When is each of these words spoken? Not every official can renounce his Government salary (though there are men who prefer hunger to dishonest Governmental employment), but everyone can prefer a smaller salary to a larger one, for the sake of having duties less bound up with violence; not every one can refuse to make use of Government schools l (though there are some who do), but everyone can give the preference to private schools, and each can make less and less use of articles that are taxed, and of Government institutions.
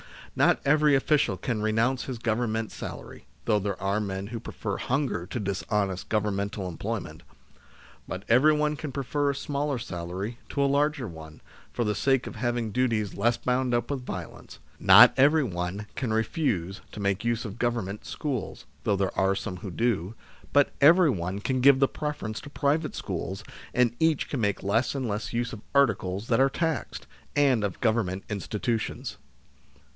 Not 0.35 0.59
every 0.65 0.95
official 0.95 1.35
can 1.37 1.61
renounce 1.61 2.05
his 2.05 2.17
Government 2.17 2.71
salary 2.71 3.27
(though 3.45 3.59
there 3.59 3.79
are 3.79 3.99
men 3.99 4.27
who 4.27 4.39
prefer 4.39 4.77
hunger 4.77 5.27
to 5.27 5.39
dishonest 5.39 6.09
Governmental 6.09 6.67
employment), 6.67 7.21
but 8.07 8.23
everyone 8.27 8.75
can 8.77 8.91
prefer 8.91 9.29
a 9.29 9.35
smaller 9.35 9.77
salary 9.77 10.39
to 10.49 10.63
a 10.63 10.65
larger 10.71 11.07
one, 11.07 11.39
for 11.71 11.83
the 11.83 11.93
sake 11.93 12.25
of 12.25 12.37
having 12.37 12.71
duties 12.71 13.13
less 13.13 13.37
bound 13.37 13.75
up 13.75 13.91
with 13.91 14.05
violence; 14.05 14.57
not 14.79 15.13
every 15.17 15.43
one 15.43 15.85
can 15.95 16.11
refuse 16.13 16.81
to 16.93 16.99
make 17.01 17.25
use 17.25 17.45
of 17.45 17.59
Government 17.59 18.03
schools 18.05 18.61
l 18.63 18.71
(though 18.85 18.95
there 18.95 19.19
are 19.19 19.35
some 19.35 19.57
who 19.57 19.69
do), 19.69 20.15
but 20.51 20.71
everyone 20.79 21.39
can 21.39 21.61
give 21.61 21.79
the 21.79 21.89
preference 21.89 22.41
to 22.41 22.49
private 22.49 22.95
schools, 22.95 23.43
and 23.73 23.95
each 23.99 24.29
can 24.29 24.41
make 24.41 24.63
less 24.63 24.95
and 24.95 25.07
less 25.07 25.33
use 25.33 25.53
of 25.53 25.61
articles 25.75 26.27
that 26.29 26.39
are 26.39 26.49
taxed, 26.49 27.05
and 27.35 27.63
of 27.63 27.81
Government 27.81 28.23
institutions. 28.29 29.17